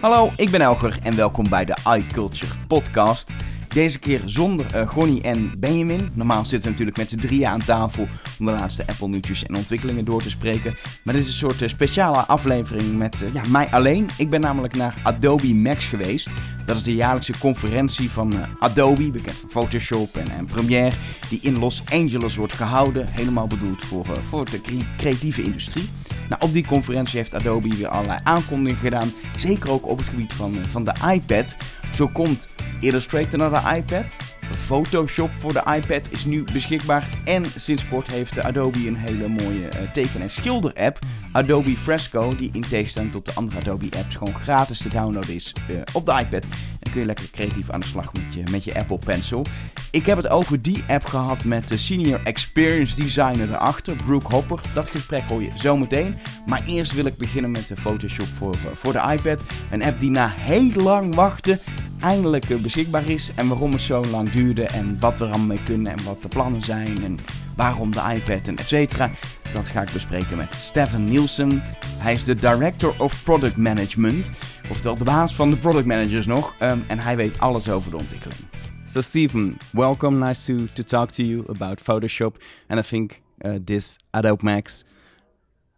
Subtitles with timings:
[0.00, 3.30] Hallo, ik ben Elger en welkom bij de iCulture podcast.
[3.68, 6.10] Deze keer zonder uh, Gonnie en Benjamin.
[6.14, 8.08] Normaal zitten we natuurlijk met z'n drieën aan tafel
[8.38, 10.76] om de laatste Apple nieuwtjes en ontwikkelingen door te spreken.
[11.04, 14.08] Maar dit is een soort uh, speciale aflevering met uh, ja, mij alleen.
[14.18, 16.30] Ik ben namelijk naar Adobe Max geweest.
[16.66, 20.96] Dat is de jaarlijkse conferentie van Adobe, bekend van Photoshop en, en, Premiere,
[21.28, 23.08] die in Los Angeles wordt gehouden.
[23.10, 24.60] Helemaal bedoeld voor, voor de
[24.96, 25.88] creatieve industrie.
[26.28, 29.12] Nou, op die conferentie heeft Adobe weer allerlei aankondigingen gedaan.
[29.36, 31.56] Zeker ook op het gebied van, van de iPad.
[31.92, 32.48] Zo komt
[32.80, 34.37] Illustrator naar de iPad.
[34.54, 37.08] Photoshop voor de iPad is nu beschikbaar.
[37.24, 40.98] En sinds kort heeft Adobe een hele mooie uh, teken- en schilder-app.
[41.32, 45.76] Adobe Fresco, die in tegenstelling tot de andere Adobe-apps gewoon gratis te downloaden is uh,
[45.92, 46.44] op de iPad.
[46.80, 49.46] En kun je lekker creatief aan de slag met je, met je Apple Pencil.
[49.90, 54.60] Ik heb het over die app gehad met de Senior Experience Designer erachter, Brooke Hopper.
[54.74, 56.16] Dat gesprek hoor je zo meteen.
[56.46, 59.42] Maar eerst wil ik beginnen met de Photoshop voor, voor de iPad.
[59.70, 61.60] Een app die na heel lang wachten
[62.00, 63.30] eindelijk beschikbaar is.
[63.34, 66.22] En waarom het zo lang duurde en wat we er allemaal mee kunnen en wat
[66.22, 67.18] de plannen zijn en
[67.56, 69.10] waarom de iPad en et cetera.
[69.52, 71.62] Dat ga ik bespreken met Stefan Nielsen.
[71.96, 74.30] Hij is de Director of Product Management,
[74.70, 76.54] oftewel de baas van de product managers nog.
[76.60, 78.40] Um, en hij weet alles over de ontwikkeling.
[78.84, 80.26] So Stephen, welcome.
[80.26, 82.42] Nice to, to talk to you about Photoshop.
[82.68, 84.84] And I think uh, this Adobe Max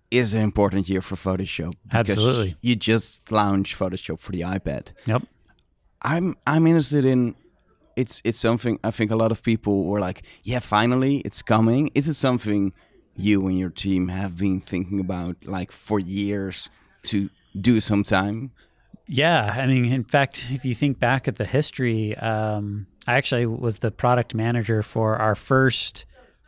[0.08, 1.72] is an important year for Photoshop.
[1.88, 2.56] Absolutely.
[2.60, 4.92] You just launched Photoshop for the iPad.
[5.06, 5.22] Yep.
[6.02, 7.34] I'm I'm interested in
[7.96, 11.90] it's it's something I think a lot of people were like, yeah, finally it's coming.
[11.94, 12.72] Is it something
[13.16, 16.68] you and your team have been thinking about like for years
[17.04, 18.52] to do sometime?
[19.06, 23.44] Yeah, I mean, in fact, if you think back at the history, um, I actually
[23.44, 26.04] was the product manager for our first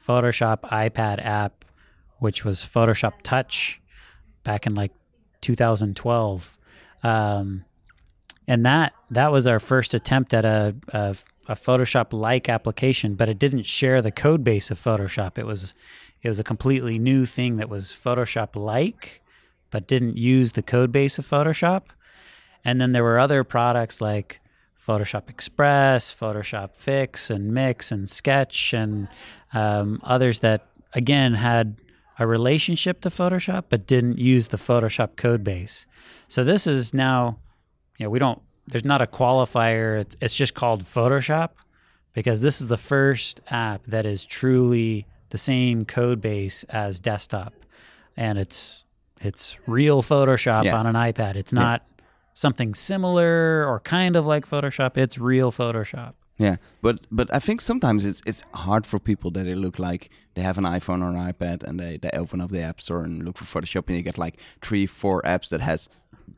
[0.06, 1.64] Photoshop iPad app,
[2.18, 3.80] which was Photoshop Touch,
[4.44, 4.92] back in like
[5.40, 6.58] 2012.
[7.02, 7.64] Um,
[8.46, 11.16] and that that was our first attempt at a, a,
[11.48, 15.38] a Photoshop like application, but it didn't share the code base of Photoshop.
[15.38, 15.74] It was
[16.22, 19.22] it was a completely new thing that was Photoshop like,
[19.70, 21.82] but didn't use the code base of Photoshop.
[22.64, 24.40] And then there were other products like
[24.86, 29.08] Photoshop Express, Photoshop Fix, and Mix, and Sketch, and
[29.52, 31.76] um, others that again had
[32.18, 35.86] a relationship to Photoshop but didn't use the Photoshop code base.
[36.28, 37.38] So this is now
[37.98, 40.00] you know, we don't, there's not a qualifier.
[40.00, 41.50] It's, it's just called Photoshop
[42.12, 47.54] because this is the first app that is truly the same code base as desktop.
[48.16, 48.84] And it's,
[49.20, 50.76] it's real Photoshop yeah.
[50.76, 51.36] on an iPad.
[51.36, 52.04] It's not yeah.
[52.34, 54.96] something similar or kind of like Photoshop.
[54.96, 56.14] It's real Photoshop.
[56.42, 60.10] Yeah, but but I think sometimes it's it's hard for people that they look like
[60.34, 63.04] they have an iPhone or an iPad and they, they open up the App Store
[63.04, 65.88] and look for Photoshop and you get like three four apps that has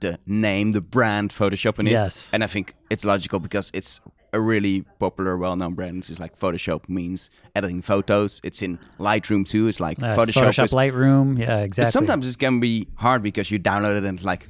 [0.01, 1.93] the name, the brand Photoshop in it.
[1.93, 2.31] Yes.
[2.33, 4.01] And I think it's logical because it's
[4.33, 6.07] a really popular, well-known brand.
[6.11, 8.41] It's like Photoshop means editing photos.
[8.43, 9.69] It's in Lightroom too.
[9.69, 10.49] It's like uh, Photoshop.
[10.49, 11.39] Photoshop is, Lightroom.
[11.39, 11.85] Yeah, exactly.
[11.85, 14.49] But sometimes it can be hard because you download it and it's like,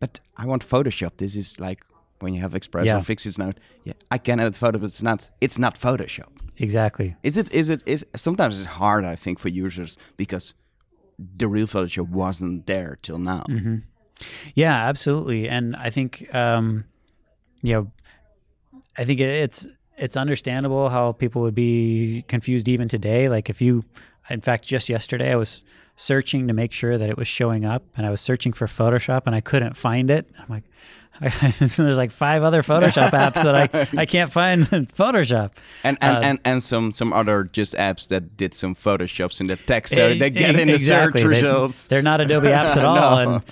[0.00, 1.16] but I want Photoshop.
[1.16, 1.80] This is like
[2.20, 2.96] when you have Express yeah.
[2.96, 3.58] or Fixit Note.
[3.84, 5.30] Yeah, I can edit photos, but it's not.
[5.40, 6.28] It's not Photoshop.
[6.58, 7.16] Exactly.
[7.22, 7.52] Is it?
[7.52, 7.82] Is it?
[7.86, 9.04] Is sometimes it's hard.
[9.04, 10.54] I think for users because
[11.18, 13.44] the real Photoshop wasn't there till now.
[13.48, 13.76] Mm-hmm.
[14.54, 15.48] Yeah, absolutely.
[15.48, 16.84] And I think, um,
[17.62, 17.92] you know,
[18.96, 19.66] I think it's
[19.98, 23.28] it's understandable how people would be confused even today.
[23.28, 23.84] Like if you,
[24.28, 25.62] in fact, just yesterday I was
[25.96, 29.22] searching to make sure that it was showing up, and I was searching for Photoshop
[29.26, 30.30] and I couldn't find it.
[30.38, 30.64] I'm like,
[31.76, 35.52] there's like five other Photoshop apps that I, I can't find Photoshop.
[35.82, 39.46] And and, uh, and and some some other just apps that did some photoshops in
[39.46, 41.22] the text so they get in exactly.
[41.22, 41.86] the search results.
[41.86, 43.16] They, are not Adobe apps at all.
[43.16, 43.34] no.
[43.34, 43.42] And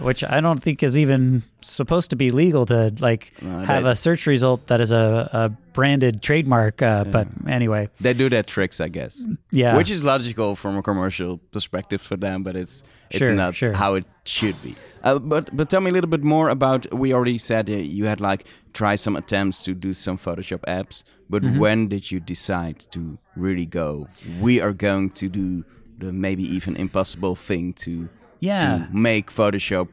[0.00, 4.26] which I don't think is even supposed to be legal to like have a search
[4.26, 6.80] result that is a, a branded trademark.
[6.80, 7.10] Uh, yeah.
[7.10, 9.22] But anyway, they do that tricks, I guess.
[9.50, 13.54] Yeah, which is logical from a commercial perspective for them, but it's it's sure, not
[13.54, 13.72] sure.
[13.72, 14.74] how it should be.
[15.02, 16.92] Uh, but but tell me a little bit more about.
[16.92, 21.04] We already said uh, you had like try some attempts to do some Photoshop apps,
[21.28, 21.58] but mm-hmm.
[21.58, 24.08] when did you decide to really go?
[24.40, 25.64] We are going to do
[25.98, 28.08] the maybe even impossible thing to
[28.42, 28.86] yeah.
[28.86, 29.88] to make Photoshop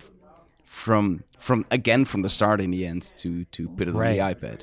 [0.66, 4.20] from from again from the start in the end to to put it right.
[4.20, 4.62] on the iPad.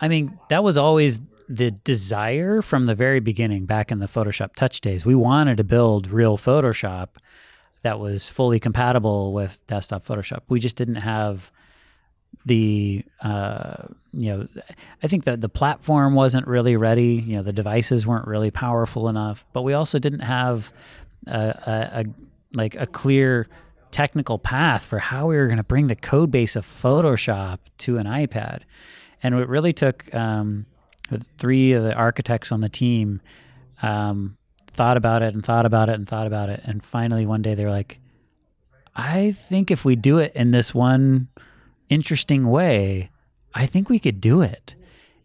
[0.00, 4.54] I mean, that was always the desire from the very beginning back in the Photoshop
[4.56, 5.04] Touch days.
[5.06, 7.08] We wanted to build real Photoshop
[7.82, 10.40] that was fully compatible with desktop Photoshop.
[10.48, 11.52] We just didn't have
[12.44, 14.48] the uh, you know
[15.02, 17.14] I think that the platform wasn't really ready.
[17.14, 20.72] You know the devices weren't really powerful enough, but we also didn't have
[21.26, 22.04] a, a, a
[22.56, 23.48] like a clear
[23.90, 27.98] technical path for how we were going to bring the code base of Photoshop to
[27.98, 28.62] an iPad.
[29.22, 30.66] And it really took um,
[31.38, 33.20] three of the architects on the team
[33.82, 34.36] um,
[34.68, 36.60] thought about it and thought about it and thought about it.
[36.64, 37.98] And finally, one day, they're like,
[38.94, 41.28] I think if we do it in this one
[41.88, 43.10] interesting way,
[43.54, 44.74] I think we could do it.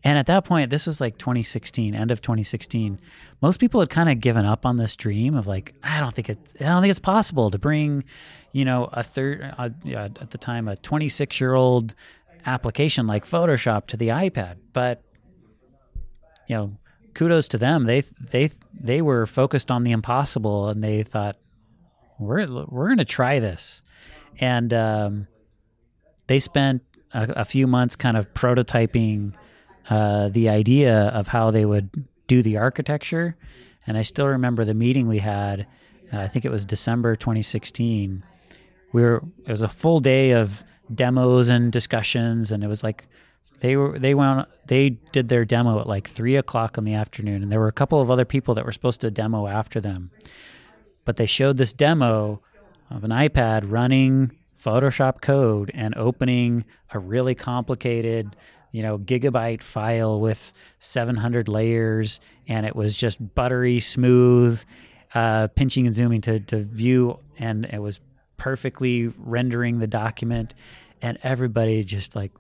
[0.04, 3.00] And at that point, this was like 2016, end of 2016.
[3.42, 6.30] Most people had kind of given up on this dream of like, I don't think
[6.30, 8.04] it's, I don't think it's possible to bring,
[8.52, 11.94] you know, a third uh, at the time a 26 year old
[12.46, 14.56] application like Photoshop to the iPad.
[14.74, 15.04] But
[16.48, 16.78] you know,
[17.14, 17.86] kudos to them.
[17.86, 21.38] They they they were focused on the impossible, and they thought
[22.20, 23.84] we're we're going to try this,
[24.40, 25.28] and um,
[26.28, 26.84] they spent
[27.14, 29.34] a, a few months kind of prototyping
[29.90, 31.90] uh, the idea of how they would
[32.28, 33.36] do the architecture.
[33.88, 35.68] And I still remember the meeting we had.
[36.14, 38.24] Uh, I think it was December 2016.
[38.94, 40.64] We were it was a full day of
[40.94, 43.08] demos and discussions, and it was like
[43.62, 47.42] they were they went they did their demo at like three o'clock in the afternoon,
[47.42, 50.12] and there were a couple of other people that were supposed to demo after them,
[51.06, 52.42] but they showed this demo
[52.90, 54.32] of an iPad running
[54.62, 58.36] Photoshop code and opening a really complicated
[58.72, 64.64] you know, gigabyte file with 700 layers, and it was just buttery smooth,
[65.14, 68.00] uh, pinching and zooming to, to view, and it was
[68.38, 70.56] perfectly rendering the document,
[71.02, 72.32] and everybody just like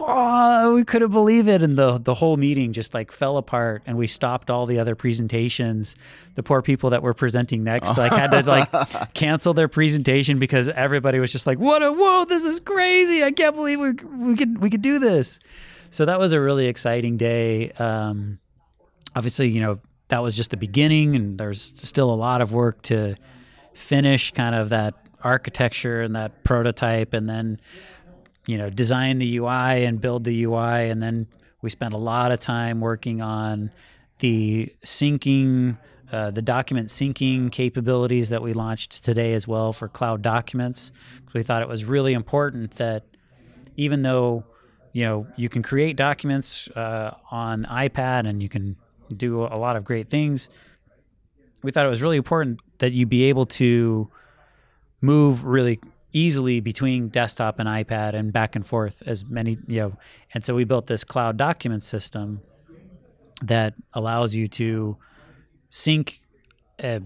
[0.00, 1.62] oh, we couldn't believe it.
[1.62, 4.94] And the, the whole meeting just like fell apart and we stopped all the other
[4.94, 5.96] presentations.
[6.34, 8.68] The poor people that were presenting next like had to like
[9.14, 13.22] cancel their presentation because everybody was just like, what a, whoa, this is crazy.
[13.22, 15.40] I can't believe we, we could, we could do this.
[15.90, 17.70] So that was a really exciting day.
[17.72, 18.38] Um,
[19.14, 22.82] obviously, you know, that was just the beginning and there's still a lot of work
[22.82, 23.16] to
[23.74, 27.60] finish kind of that architecture and that prototype and then
[28.46, 30.90] you know, design the UI and build the UI.
[30.90, 31.26] And then
[31.62, 33.70] we spent a lot of time working on
[34.18, 35.78] the syncing,
[36.12, 40.92] uh, the document syncing capabilities that we launched today as well for cloud documents.
[41.32, 43.04] We thought it was really important that
[43.76, 44.44] even though,
[44.92, 48.76] you know, you can create documents uh, on iPad and you can
[49.16, 50.48] do a lot of great things,
[51.62, 54.08] we thought it was really important that you be able to
[55.00, 55.80] move really
[56.14, 59.98] easily between desktop and iPad and back and forth as many, you know.
[60.32, 62.40] And so we built this cloud document system
[63.42, 64.96] that allows you to
[65.68, 66.22] sync
[66.82, 67.00] uh,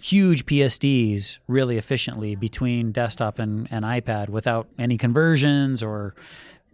[0.00, 6.14] huge PSDs really efficiently between desktop and, and iPad without any conversions or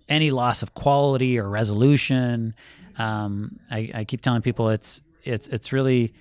[0.09, 2.55] any loss of quality or resolution.
[2.99, 6.13] Um, I, I, keep telling people it's it's it's really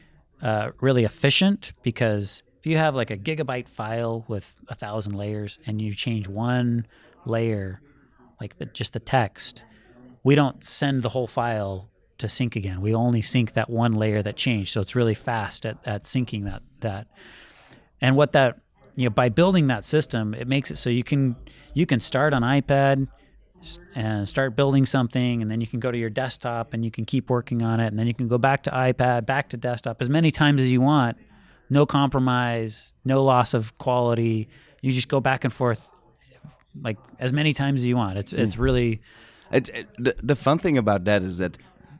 [0.41, 5.59] uh, really efficient because if you have like a gigabyte file with a thousand layers
[5.65, 6.85] and you change one
[7.25, 7.81] layer,
[8.41, 9.63] like the, just the text,
[10.23, 12.81] we don't send the whole file to sync again.
[12.81, 14.73] We only sync that one layer that changed.
[14.73, 17.07] So it's really fast at, at syncing that that.
[18.01, 18.59] And what that
[18.97, 21.37] you know by building that system, it makes it so you can
[21.73, 23.07] you can start on iPad
[23.95, 27.05] and start building something and then you can go to your desktop and you can
[27.05, 30.01] keep working on it and then you can go back to iPad, back to desktop
[30.01, 31.17] as many times as you want
[31.69, 34.47] no compromise, no loss of quality.
[34.81, 35.87] You just go back and forth
[36.81, 38.17] like as many times as you want.
[38.17, 38.59] It's it's mm.
[38.59, 39.01] really
[39.51, 41.57] it, it, the the fun thing about that is that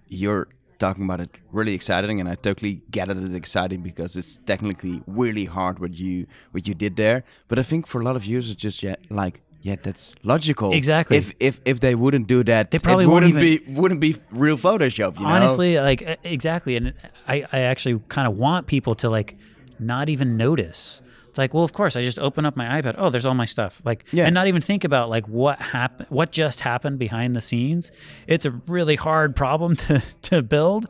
[0.08, 0.48] you're
[0.80, 5.02] talking about it really exciting and I totally get it it's exciting because it's technically
[5.08, 7.24] really hard what you what you did there.
[7.48, 10.72] But I think for a lot of users just yet like yeah, that's logical.
[10.74, 11.18] Exactly.
[11.18, 14.58] If if if they wouldn't do that, they probably wouldn't even, be wouldn't be real
[14.58, 15.20] Photoshop.
[15.20, 15.34] You know?
[15.34, 16.94] Honestly, like exactly, and
[17.28, 19.36] I I actually kind of want people to like
[19.80, 21.02] not even notice.
[21.30, 22.96] It's like, well, of course, I just open up my iPad.
[22.98, 23.82] Oh, there's all my stuff.
[23.86, 24.26] Like, yeah.
[24.26, 27.92] and not even think about like what happened, what just happened behind the scenes.
[28.28, 30.88] It's a really hard problem to to build,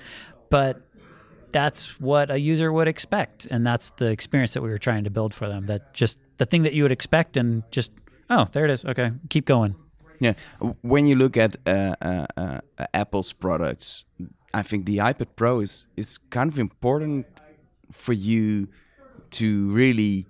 [0.50, 0.82] but
[1.52, 5.10] that's what a user would expect, and that's the experience that we were trying to
[5.10, 5.66] build for them.
[5.66, 7.92] That just the thing that you would expect, and just
[8.30, 8.86] oh, there it is.
[8.86, 9.76] Okay, keep going.
[10.20, 10.34] Yeah,
[10.82, 12.60] when you look at uh, uh, uh,
[12.94, 14.04] Apple's products,
[14.54, 17.26] I think the iPad Pro is is kind of important
[17.92, 18.68] for you
[19.32, 20.26] to really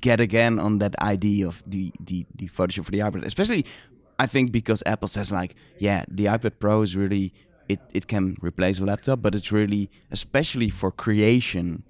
[0.00, 3.64] get again on that idea of the the, the Photoshop for the iPad, especially
[4.18, 7.32] I think because Apple says like, yeah, the iPad Pro is really
[7.68, 11.84] it it can replace a laptop, but it's really especially for creation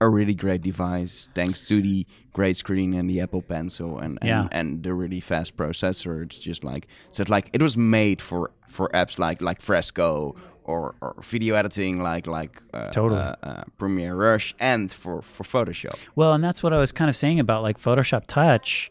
[0.00, 4.28] a really great device thanks to the great screen and the Apple Pencil and and,
[4.28, 4.48] yeah.
[4.50, 6.22] and the really fast processor.
[6.24, 10.34] It's just like so it's like it was made for for apps like like Fresco
[10.64, 13.20] or, or video editing like like uh, Totally.
[13.20, 15.96] uh, uh, Premiere Rush and for for Photoshop.
[16.14, 18.90] Well, and that's what I was kind of saying about like Photoshop Touch.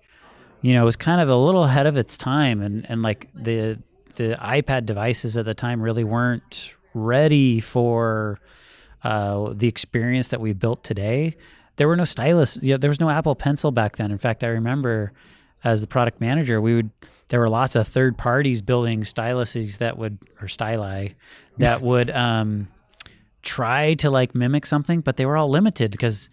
[0.61, 3.29] You know, it was kind of a little ahead of its time, and and like
[3.33, 3.79] the
[4.15, 8.39] the iPad devices at the time really weren't ready for
[9.03, 11.35] uh, the experience that we built today.
[11.77, 12.59] There were no stylus.
[12.61, 14.11] You know, there was no Apple Pencil back then.
[14.11, 15.13] In fact, I remember
[15.63, 16.89] as the product manager, we would
[17.27, 21.15] there were lots of third parties building styluses that would or styli
[21.57, 22.67] that would um,
[23.41, 26.29] try to like mimic something, but they were all limited because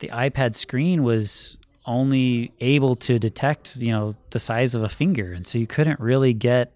[0.00, 5.32] the iPad screen was only able to detect, you know, the size of a finger,
[5.32, 6.72] and so you couldn't really get.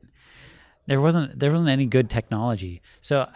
[0.86, 2.80] There wasn't there wasn't any good technology.
[3.00, 3.28] So,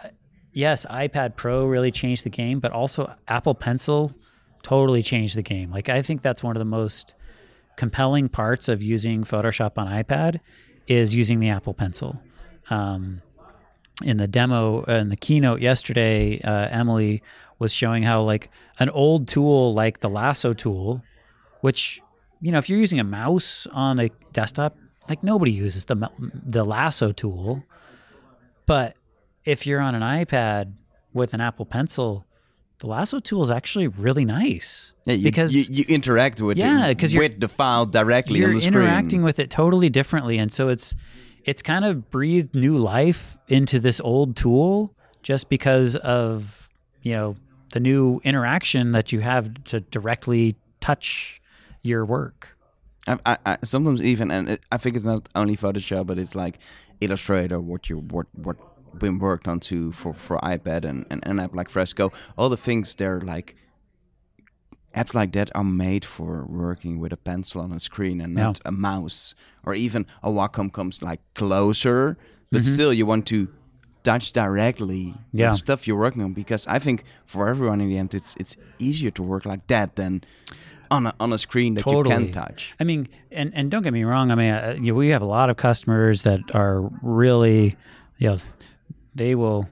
[0.53, 4.13] yes, iPad Pro really changed the game, but also Apple Pencil
[4.63, 5.71] totally changed the game.
[5.71, 7.13] Like I think that's one of the most
[7.75, 10.39] compelling parts of using Photoshop on iPad
[10.87, 12.21] is using the Apple Pencil.
[12.69, 13.21] Um,
[14.03, 17.21] in the demo uh, in the keynote yesterday, uh, Emily
[17.59, 18.49] was showing how like
[18.79, 21.03] an old tool like the lasso tool,
[21.61, 22.01] which
[22.39, 26.63] you know if you're using a mouse on a desktop, like nobody uses the the
[26.63, 27.63] lasso tool,
[28.65, 28.95] but
[29.45, 30.73] if you're on an iPad
[31.13, 32.25] with an Apple Pencil,
[32.81, 36.87] the lasso tool is actually really nice Yeah, you, because you, you interact with Yeah,
[36.87, 38.73] it 'cause you're- with the file directly you're on the screen.
[38.75, 40.95] interacting with it totally differently and so it's
[41.45, 46.67] it's kind of breathed new life into this old tool just because of
[47.03, 47.35] you know
[47.73, 51.39] the new interaction that you have to directly touch
[51.83, 52.57] your work
[53.07, 56.59] I, I, I sometimes even, and I think it's not only Photoshop, but it's like
[57.01, 58.57] Illustrator, what you what what
[58.97, 62.11] been worked on to for for iPad and and an app like Fresco.
[62.37, 63.55] All the things they're like
[64.95, 68.59] apps like that are made for working with a pencil on a screen and not
[68.65, 69.33] a mouse,
[69.65, 72.17] or even a Wacom comes like closer,
[72.51, 73.47] but still you want to
[74.03, 75.51] touch directly Yeah.
[75.51, 78.57] the stuff you're working on because I think for everyone in the end it's it's
[78.79, 80.23] easier to work like that than
[80.89, 82.73] on a, on a screen that you can touch.
[82.79, 84.29] I mean, and and don't get me wrong.
[84.31, 87.77] I mean, uh, you know, we have a lot of customers that are really,
[88.17, 88.37] you know,
[89.15, 89.67] they will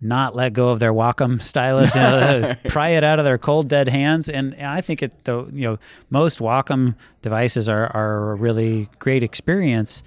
[0.00, 3.68] not let go of their Wacom stylus, you know, pry it out of their cold
[3.68, 4.28] dead hands.
[4.28, 5.78] And I think it, though, you know,
[6.10, 10.02] most Wacom devices are are a really great experience,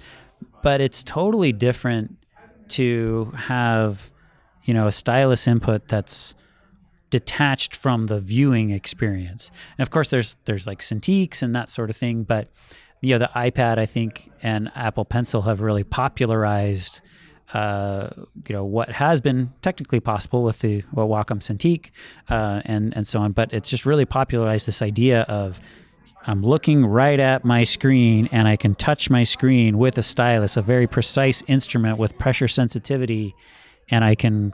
[0.62, 2.18] but it's totally different
[2.68, 4.12] to have,
[4.64, 6.34] you know, a stylus input that's
[7.10, 9.50] detached from the viewing experience.
[9.78, 12.50] And of course, there's there's like Cintiqs and that sort of thing, but
[13.00, 17.00] you know, the iPad I think and Apple Pencil have really popularized.
[17.52, 18.10] Uh,
[18.48, 21.90] you know what has been technically possible with the well, Wacom Cintiq
[22.28, 25.60] uh, and and so on, but it's just really popularized this idea of
[26.28, 30.56] I'm looking right at my screen and I can touch my screen with a stylus,
[30.56, 33.34] a very precise instrument with pressure sensitivity,
[33.90, 34.52] and I can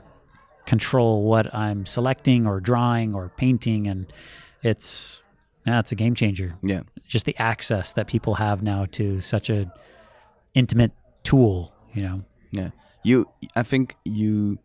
[0.67, 3.87] control what I'm selecting or drawing or painting.
[3.87, 4.05] And
[4.61, 5.23] it's,
[5.65, 6.55] yeah, it's a game changer.
[6.61, 6.81] Yeah.
[7.07, 9.71] Just the access that people have now to such a
[10.53, 10.91] intimate
[11.23, 12.23] tool, you know.
[12.53, 12.69] Yeah.
[13.03, 14.59] You I think you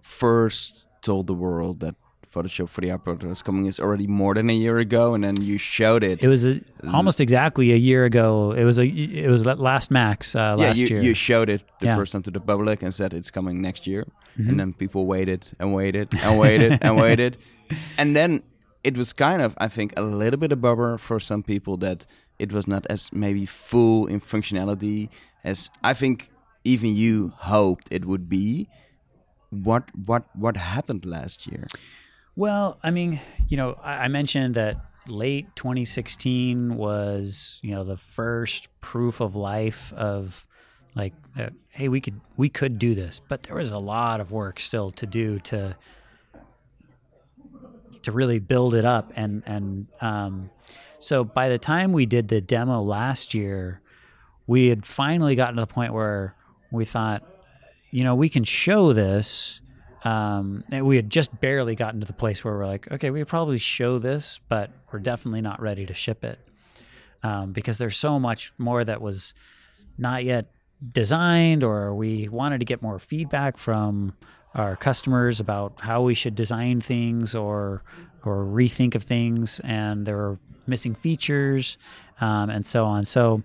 [0.00, 1.94] first told the world that
[2.32, 5.40] Photoshop for the iPad was coming is already more than a year ago and then
[5.40, 6.22] you showed it.
[6.22, 6.60] It was a,
[6.92, 8.52] almost exactly a year ago.
[8.52, 11.00] It was a it was last Max uh, yeah, last you, year.
[11.00, 11.96] you showed it the Yeah.
[11.96, 14.04] first time to the public and said it's coming next year.
[14.36, 14.48] Mm-hmm.
[14.48, 17.36] And then people waited and waited and waited and waited.
[17.98, 18.42] And then
[18.82, 22.04] it was kind of, I think, a little bit of bummer for some people that
[22.38, 25.08] it was not as maybe full in functionality
[25.44, 26.30] as I think
[26.64, 28.68] even you hoped it would be.
[29.50, 31.66] What what what happened last year?
[32.36, 37.96] Well, I mean, you know, I, I mentioned that late 2016 was, you know, the
[37.96, 40.46] first proof of life of
[40.94, 44.32] like, uh, hey, we could we could do this, but there was a lot of
[44.32, 45.76] work still to do to
[48.02, 50.50] to really build it up, and and um,
[50.98, 53.80] so by the time we did the demo last year,
[54.46, 56.34] we had finally gotten to the point where
[56.74, 57.22] we thought,
[57.90, 59.60] you know, we can show this.
[60.04, 63.24] Um, and we had just barely gotten to the place where we're like, okay, we
[63.24, 66.38] probably show this, but we're definitely not ready to ship it
[67.22, 69.32] um, because there's so much more that was
[69.96, 70.46] not yet
[70.92, 74.12] designed, or we wanted to get more feedback from
[74.54, 77.82] our customers about how we should design things or
[78.24, 81.76] or rethink of things, and there were missing features
[82.20, 83.04] um, and so on.
[83.04, 83.42] So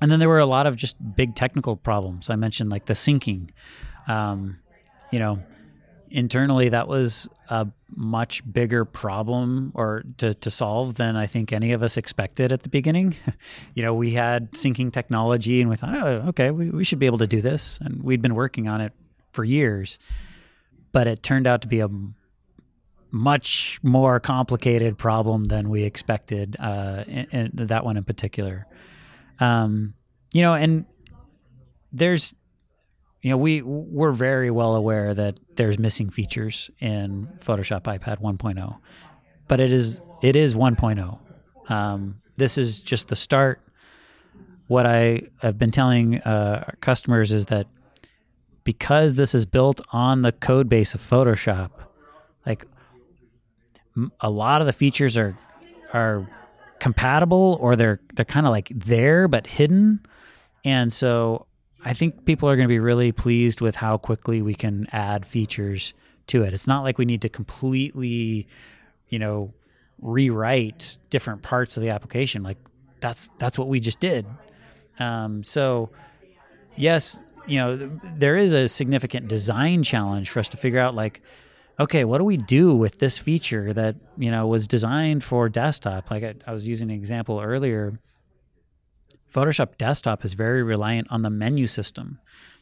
[0.00, 2.30] and then there were a lot of just big technical problems.
[2.30, 3.50] I mentioned like the syncing.
[4.08, 4.58] Um,
[5.10, 5.40] you know,
[6.10, 11.72] internally that was a much bigger problem or to, to solve than I think any
[11.72, 13.14] of us expected at the beginning.
[13.74, 17.06] you know, we had syncing technology and we thought, oh, okay, we, we should be
[17.06, 17.78] able to do this.
[17.82, 18.92] And we'd been working on it
[19.32, 19.98] for years,
[20.92, 21.88] but it turned out to be a
[23.12, 26.56] much more complicated problem than we expected.
[26.58, 28.66] Uh, and, that one in particular,
[29.40, 29.94] um,
[30.32, 30.84] you know, and
[31.92, 32.34] there's,
[33.22, 38.78] you know, we we're very well aware that there's missing features in Photoshop iPad 1.0,
[39.48, 41.18] but it is it is 1.0.
[41.70, 43.60] Um, this is just the start.
[44.68, 47.66] What I have been telling uh, customers is that
[48.62, 51.70] because this is built on the code base of Photoshop,
[52.46, 52.66] like
[54.20, 55.36] a lot of the features are
[55.92, 56.28] are
[56.80, 60.00] compatible or they're they're kind of like there but hidden.
[60.64, 61.46] And so
[61.84, 65.24] I think people are going to be really pleased with how quickly we can add
[65.24, 65.94] features
[66.28, 66.52] to it.
[66.52, 68.46] It's not like we need to completely,
[69.08, 69.52] you know,
[70.00, 72.42] rewrite different parts of the application.
[72.42, 72.58] Like
[73.00, 74.26] that's that's what we just did.
[74.98, 75.90] Um, so
[76.76, 81.22] yes, you know, there is a significant design challenge for us to figure out like
[81.80, 86.10] okay, what do we do with this feature that you know was designed for desktop?
[86.10, 87.98] Like I, I, was using an example earlier.
[89.32, 92.18] Photoshop desktop is very reliant on the menu system.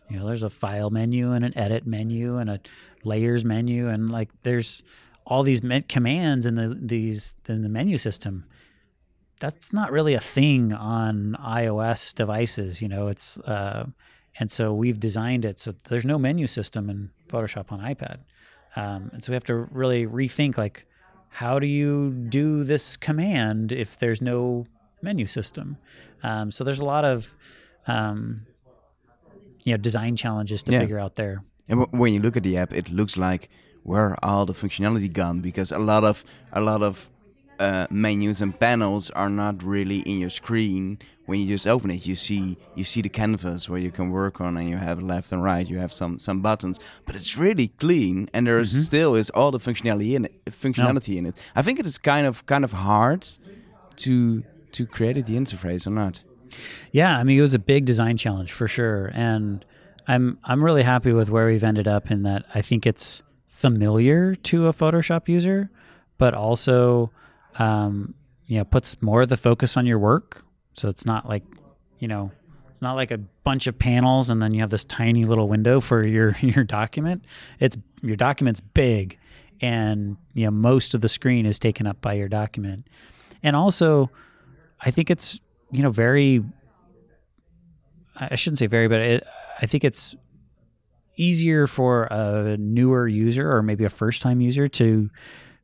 [0.08, 2.60] You know, there's a file menu and an edit menu and a
[3.04, 4.82] layers menu, and like there's
[5.26, 8.44] all these commands in the these in the menu system.
[9.40, 12.80] That's not really a thing on iOS devices.
[12.80, 13.86] You know, it's uh,
[14.38, 18.18] and so we've designed it so there's no menu system in Photoshop on iPad.
[18.76, 20.86] Um, and so we have to really rethink like,
[21.28, 24.66] how do you do this command if there's no
[25.02, 25.76] menu system?
[26.22, 27.34] Um, so there's a lot of,
[27.86, 28.46] um,
[29.64, 30.80] you know, design challenges to yeah.
[30.80, 31.42] figure out there.
[31.68, 33.50] And w- when you look at the app, it looks like
[33.82, 37.08] where all the functionality gone because a lot of a lot of
[37.58, 40.98] uh, menus and panels are not really in your screen
[41.28, 44.40] when you just open it you see you see the canvas where you can work
[44.40, 47.68] on and you have left and right you have some some buttons but it's really
[47.68, 48.80] clean and there mm-hmm.
[48.80, 51.18] still is all the functionality in it functionality no.
[51.18, 53.28] in it i think it is kind of kind of hard
[53.96, 54.42] to
[54.72, 56.22] to create the interface or not
[56.92, 59.66] yeah i mean it was a big design challenge for sure and
[60.06, 64.34] i'm i'm really happy with where we've ended up in that i think it's familiar
[64.34, 65.70] to a photoshop user
[66.16, 67.10] but also
[67.58, 68.14] um,
[68.46, 70.44] you know puts more of the focus on your work.
[70.74, 71.44] So it's not like
[71.98, 72.30] you know
[72.70, 75.80] it's not like a bunch of panels and then you have this tiny little window
[75.80, 77.24] for your your document.
[77.60, 79.18] It's your document's big
[79.60, 82.86] and you know most of the screen is taken up by your document.
[83.42, 84.10] And also
[84.80, 85.40] i think it's
[85.70, 86.42] you know very
[88.16, 89.26] i shouldn't say very but it,
[89.60, 90.14] i think it's
[91.16, 95.10] easier for a newer user or maybe a first time user to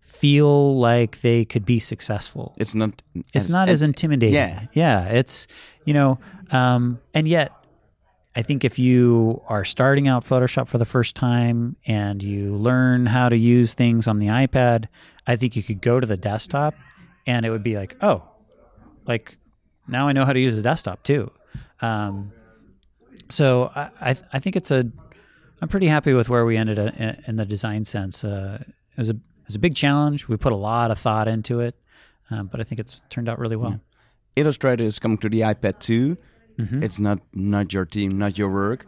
[0.05, 2.55] feel like they could be successful.
[2.59, 3.03] It's not.
[3.15, 4.35] It's as, not as, as, intimidating.
[4.35, 5.07] Yeah, yeah.
[5.07, 5.47] It's
[5.85, 6.19] you know,
[6.51, 7.53] um, and yet,
[8.37, 13.07] I think if you are starting out Photoshop for the first time and you learn
[13.07, 14.89] how to use things on the iPad,
[15.27, 16.75] I think you could go to the desktop,
[17.27, 18.23] and it would be like, oh,
[19.07, 19.37] like
[19.89, 21.31] now I know how to use the desktop too.
[21.81, 22.33] Um,
[23.31, 24.91] so I, I, I think it's a.
[25.63, 28.23] I'm pretty happy with where we ended uh, in the design sense.
[28.23, 30.27] Uh, it was a it was a big challenge.
[30.27, 31.75] We put a lot of thought into it,
[32.31, 33.73] um, but I think it's turned out really well.
[33.73, 34.43] Yeah.
[34.43, 36.17] Illustrator is coming to the iPad too.
[36.59, 36.83] Mm-hmm.
[36.83, 38.87] It's not not your team, not your work,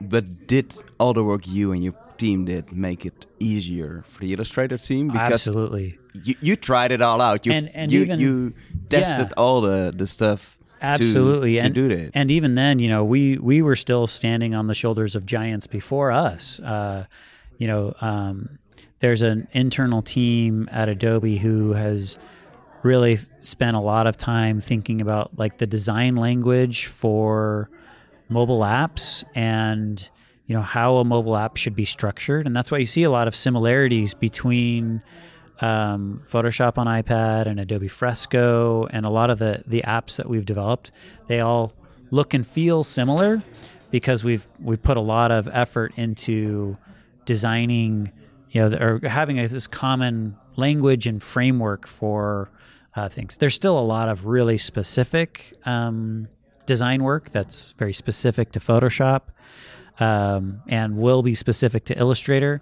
[0.00, 4.32] but did all the work you and your team did make it easier for the
[4.32, 5.08] Illustrator team?
[5.08, 5.98] Because Absolutely.
[6.14, 7.44] You, you tried it all out.
[7.44, 8.54] You and, and you, even, you
[8.88, 9.34] tested yeah.
[9.36, 10.56] all the the stuff.
[10.80, 12.12] Absolutely, to, and, do that.
[12.14, 15.66] And even then, you know, we we were still standing on the shoulders of giants
[15.66, 16.60] before us.
[16.60, 17.06] Uh,
[17.58, 18.58] you know, um,
[19.00, 22.18] there's an internal team at Adobe who has
[22.82, 27.70] really spent a lot of time thinking about like the design language for
[28.28, 30.08] mobile apps and
[30.46, 32.46] you know how a mobile app should be structured.
[32.46, 35.02] And that's why you see a lot of similarities between
[35.60, 40.28] um, photoshop on ipad and adobe fresco and a lot of the the apps that
[40.28, 40.90] we've developed.
[41.26, 41.72] They all
[42.10, 43.42] look and feel similar
[43.90, 46.76] because we've we put a lot of effort into
[47.26, 48.12] designing
[48.50, 52.50] you know, or having a, this common language and framework for
[52.94, 53.36] uh, things.
[53.36, 56.28] There's still a lot of really specific um,
[56.66, 59.22] design work that's very specific to Photoshop
[60.00, 62.60] um, and will be specific to Illustrator,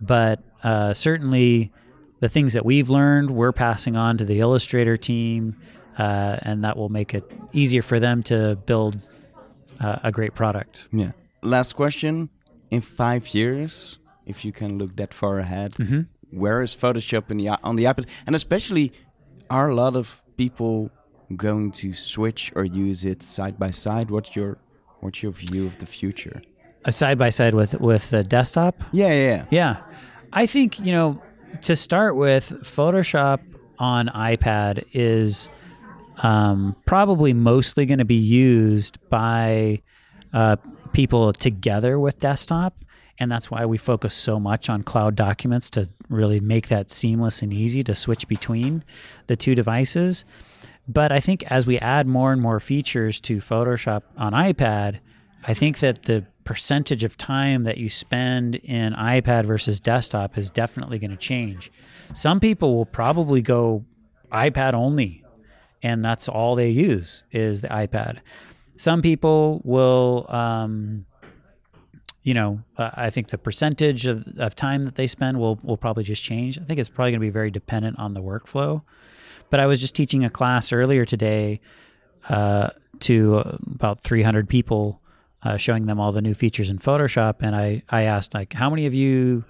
[0.00, 1.72] but uh, certainly
[2.20, 5.56] the things that we've learned, we're passing on to the Illustrator team,
[5.98, 8.98] uh, and that will make it easier for them to build
[9.80, 10.88] uh, a great product.
[10.92, 11.12] Yeah.
[11.42, 12.28] Last question:
[12.70, 15.72] In five years, if you can look that far ahead.
[15.74, 16.02] Mm-hmm.
[16.30, 18.06] Where is Photoshop in the on the iPad?
[18.26, 18.92] And especially,
[19.50, 20.90] are a lot of people
[21.34, 24.10] going to switch or use it side by side?
[24.10, 24.58] What's your
[25.00, 26.40] what's your view of the future?
[26.84, 28.82] a side by side with with the desktop.
[28.92, 29.44] Yeah, yeah, yeah.
[29.50, 29.76] Yeah,
[30.32, 31.22] I think you know
[31.62, 33.40] to start with, Photoshop
[33.78, 35.48] on iPad is
[36.18, 39.80] um, probably mostly going to be used by
[40.32, 40.56] uh,
[40.92, 42.74] people together with desktop.
[43.20, 47.42] And that's why we focus so much on cloud documents to really make that seamless
[47.42, 48.84] and easy to switch between
[49.26, 50.24] the two devices.
[50.86, 55.00] But I think as we add more and more features to Photoshop on iPad,
[55.46, 60.50] I think that the percentage of time that you spend in iPad versus desktop is
[60.50, 61.70] definitely going to change.
[62.14, 63.84] Some people will probably go
[64.32, 65.24] iPad only,
[65.82, 68.20] and that's all they use is the iPad.
[68.76, 71.04] Some people will, um,
[72.22, 75.76] you know, uh, I think the percentage of, of time that they spend will will
[75.76, 76.58] probably just change.
[76.58, 78.82] I think it's probably going to be very dependent on the workflow.
[79.50, 81.60] But I was just teaching a class earlier today
[82.28, 83.38] uh, to
[83.74, 85.00] about 300 people,
[85.42, 88.68] uh, showing them all the new features in Photoshop, and I I asked like, how
[88.68, 89.44] many of you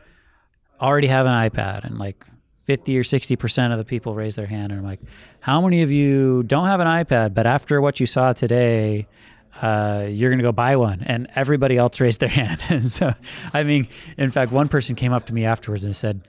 [0.80, 1.84] already have an iPad?
[1.84, 2.24] And like
[2.68, 4.72] 50 or 60% of the people raise their hand.
[4.72, 5.00] And I'm like,
[5.40, 9.06] how many of you don't have an iPad, but after what you saw today,
[9.60, 11.02] uh, you're going to go buy one?
[11.04, 12.62] And everybody else raised their hand.
[12.68, 13.12] and so,
[13.52, 16.26] I mean, in fact, one person came up to me afterwards and said,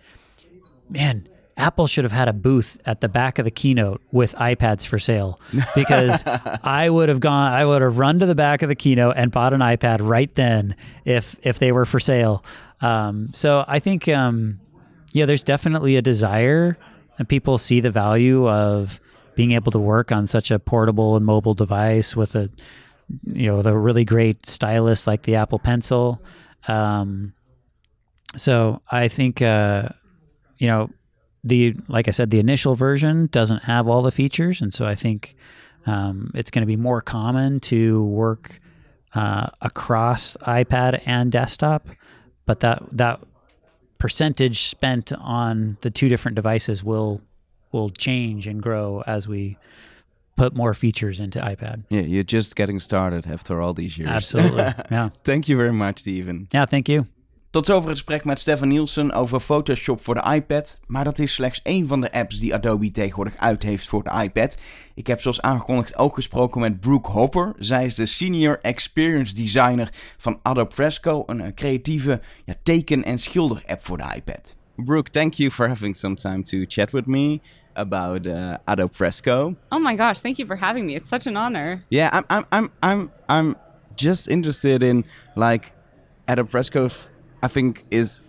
[0.89, 1.27] man,
[1.59, 4.97] Apple should have had a booth at the back of the keynote with iPads for
[4.97, 5.41] sale
[5.75, 6.23] because
[6.63, 9.29] I would have gone I would have run to the back of the keynote and
[9.29, 12.45] bought an iPad right then if if they were for sale.
[12.79, 14.61] Um, so I think um,
[15.11, 16.77] yeah, there's definitely a desire,
[17.17, 19.01] and people see the value of
[19.35, 22.49] being able to work on such a portable and mobile device with a,
[23.25, 26.21] you know, the really great stylus like the Apple Pencil.
[26.67, 27.33] Um,
[28.35, 29.89] so I think, uh,
[30.57, 30.89] you know,
[31.43, 34.95] the like I said, the initial version doesn't have all the features, and so I
[34.95, 35.35] think
[35.85, 38.59] um, it's going to be more common to work
[39.13, 41.87] uh, across iPad and desktop.
[42.45, 43.21] But that that
[43.99, 47.21] percentage spent on the two different devices will
[47.71, 49.57] will change and grow as we
[50.39, 51.83] put more features into iPad.
[51.89, 54.11] Yeah, you're just getting started after all these years.
[54.11, 54.73] Absolutely.
[54.91, 55.09] Yeah.
[55.23, 56.47] thank you very much, Steven.
[56.51, 57.05] Yeah, thank you.
[57.51, 60.79] Tot zover het gesprek met Stefan Nielsen over Photoshop voor de iPad.
[60.87, 64.21] Maar dat is slechts één van de apps die Adobe tegenwoordig uit heeft voor de
[64.23, 64.57] iPad.
[64.95, 67.53] Ik heb zoals aangekondigd ook gesproken met Brooke Hopper.
[67.59, 73.17] Zij is de Senior Experience Designer van Adobe Fresco, een eh, creatieve ja, teken- en
[73.17, 74.55] schilder-app voor de iPad.
[74.75, 77.39] Brooke, thank you for having some time to chat with me
[77.75, 79.55] about uh, Adobe Fresco.
[79.71, 80.95] Oh my gosh, thank you for having me.
[80.95, 81.83] It's such an honor.
[81.89, 83.55] Yeah, I'm I'm I'm I'm I'm
[83.95, 85.05] just interested in
[85.35, 85.73] like
[86.27, 86.89] Adobe Fresco
[87.41, 88.21] I think is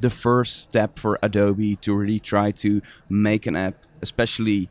[0.00, 4.68] the first step for Adobe to really try to make an app, especially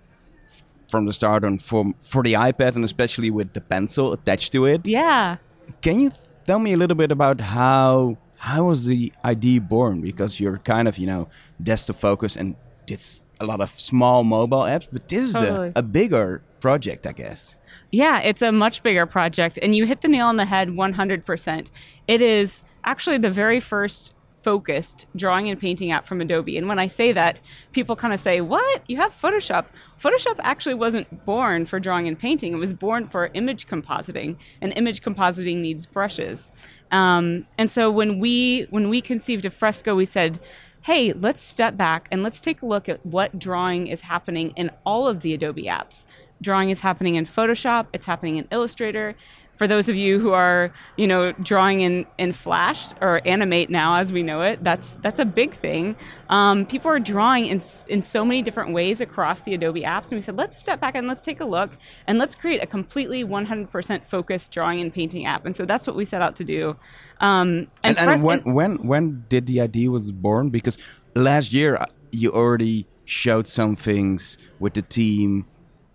[0.90, 4.66] from the start on for for the iPad and especially with the pencil attached to
[4.66, 4.86] it.
[4.86, 5.38] Yeah.
[5.82, 6.12] Can you
[6.46, 10.02] tell me a little bit about how how was the idea born?
[10.02, 11.30] Because you're kind of you know
[11.62, 12.56] desktop focused and
[12.88, 15.70] it's a lot of small mobile apps, but this totally.
[15.70, 17.56] is a, a bigger project, I guess.
[17.92, 21.68] Yeah, it's a much bigger project, and you hit the nail on the head 100%.
[22.08, 26.58] It is actually the very first focused drawing and painting app from Adobe.
[26.58, 27.40] And when I say that,
[27.72, 28.82] people kind of say, What?
[28.88, 29.66] You have Photoshop.
[30.02, 34.38] Photoshop actually wasn't born for drawing and painting, it was born for image compositing.
[34.62, 36.52] And image compositing needs brushes.
[36.92, 40.40] Um, and so when we when we conceived of Fresco, we said,
[40.84, 44.72] hey, let's step back and let's take a look at what drawing is happening in
[44.86, 46.06] all of the Adobe apps.
[46.42, 49.16] Drawing is happening in Photoshop, it's happening in Illustrator,
[49.60, 54.00] for those of you who are you know drawing in in flash or animate now
[54.00, 55.98] as we know it that's that's a big thing.
[56.30, 60.14] Um, people are drawing in in so many different ways across the adobe apps and
[60.14, 61.72] we said let's step back and let's take a look
[62.08, 65.96] and let's create a completely 100% focused drawing and painting app and so that's what
[65.96, 66.78] we set out to do.
[67.20, 70.50] Um, and, and, and when when when did the idea was born?
[70.50, 70.78] Because
[71.16, 75.46] last year uh, you already showed some things with the team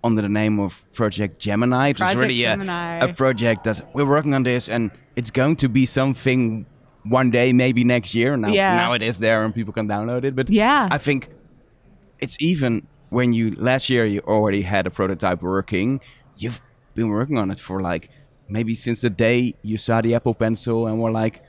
[0.05, 1.89] under the name of Project Gemini.
[1.89, 5.57] It project was really a, a, project that we're working on this, and it's going
[5.57, 6.67] to be something
[7.05, 8.37] one day, maybe next year.
[8.37, 8.77] Now, yeah.
[8.77, 10.37] now it is there, and people can download it.
[10.37, 11.31] But yeah, I think
[12.21, 16.01] it's even when you last year you already had a prototype working.
[16.37, 16.61] You've
[16.95, 18.11] been working on it for like
[18.49, 21.43] maybe since the day you saw the Apple Pencil, and were like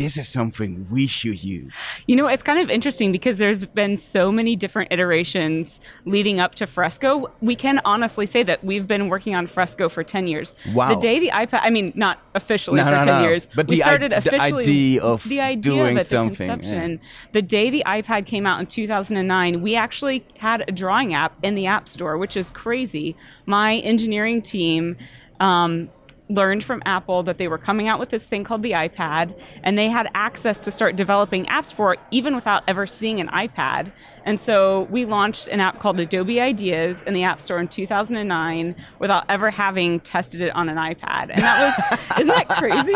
[0.00, 1.76] this is something we should use.
[2.06, 6.54] You know, it's kind of interesting because there's been so many different iterations leading up
[6.54, 7.30] to Fresco.
[7.42, 10.54] We can honestly say that we've been working on Fresco for 10 years.
[10.72, 10.94] Wow.
[10.94, 13.28] The day the iPad, I mean, not officially no, for no, 10 no.
[13.28, 16.06] years, but we the started I- officially the idea of the idea doing of it,
[16.06, 16.48] something.
[16.48, 16.92] The conception.
[16.92, 17.08] Yeah.
[17.32, 21.54] The day the iPad came out in 2009, we actually had a drawing app in
[21.56, 23.16] the App Store, which is crazy.
[23.44, 24.96] My engineering team
[25.40, 25.90] um,
[26.30, 29.76] learned from Apple that they were coming out with this thing called the iPad, and
[29.76, 33.92] they had access to start developing apps for it even without ever seeing an iPad.
[34.24, 38.76] And so we launched an app called Adobe Ideas in the App Store in 2009
[38.98, 41.30] without ever having tested it on an iPad.
[41.30, 42.92] And that was, isn't that crazy?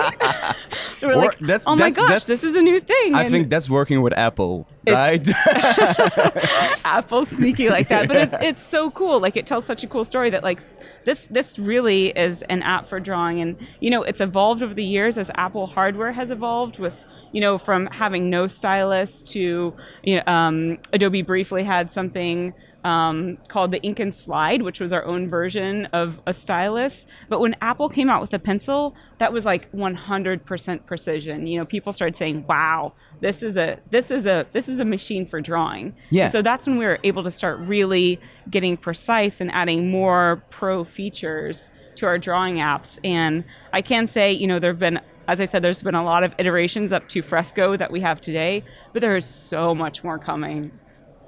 [1.02, 3.14] we were Or like, that's- oh my gosh, this is a new thing.
[3.14, 5.26] I And think that's working with Apple, right?
[6.84, 9.20] Apple's sneaky like that, but it's, it's so cool.
[9.20, 10.60] Like it tells such a cool story that like
[11.04, 14.84] this this really is an app for drawing, and you know it's evolved over the
[14.84, 20.16] years as Apple hardware has evolved with you know from having no stylus to you
[20.16, 25.04] know um, Adobe briefly had something um, called the Ink and Slide, which was our
[25.04, 27.06] own version of a stylus.
[27.30, 31.46] But when Apple came out with a pencil, that was like 100% precision.
[31.46, 34.84] You know, people started saying, "Wow, this is a this is a this is a
[34.84, 36.24] machine for drawing." Yeah.
[36.24, 38.20] And so that's when we were able to start really
[38.50, 42.98] getting precise and adding more pro features to our drawing apps.
[43.02, 46.04] And I can say, you know, there have been as I said, there's been a
[46.04, 50.04] lot of iterations up to Fresco that we have today, but there is so much
[50.04, 50.70] more coming.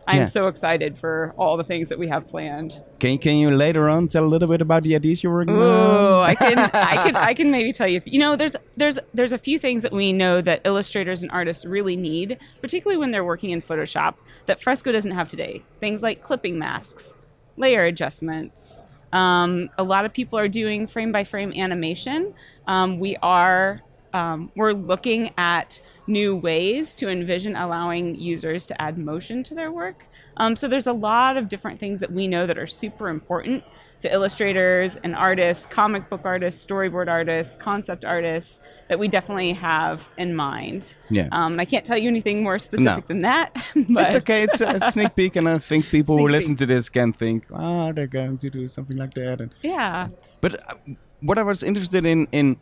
[0.08, 0.26] I'm Yeah.
[0.26, 2.80] so excited for all the things that we have planned.
[3.00, 5.60] can, can you later on tell a little bit about the ideas you're working on?
[5.60, 8.00] Oh, I can, I can, I can maybe tell you.
[8.04, 11.64] You know, there's, there's, there's a few things that we know that illustrators and artists
[11.64, 14.14] really need, particularly when they're working in Photoshop,
[14.46, 15.64] that Fresco doesn't have today.
[15.80, 17.18] Things like clipping masks,
[17.56, 18.82] layer adjustments.
[19.12, 22.32] Um, a lot of people are doing frame by frame animation.
[22.68, 23.80] Um, we are,
[24.16, 29.70] um, we're looking at new ways to envision allowing users to add motion to their
[29.72, 30.06] work.
[30.38, 33.62] Um, so there's a lot of different things that we know that are super important
[33.98, 40.10] to illustrators and artists, comic book artists, storyboard artists, concept artists that we definitely have
[40.18, 40.96] in mind.
[41.10, 41.28] Yeah.
[41.32, 43.08] Um, I can't tell you anything more specific No.
[43.08, 43.54] than that.
[43.96, 44.42] But It's okay.
[44.44, 47.46] It's a sneak peek, and I think people who Sneak listen to this can think,
[47.52, 50.08] "Ah, they're going to do something like that." And, Yeah.
[50.42, 50.74] but uh,
[51.28, 52.56] what I was interested in in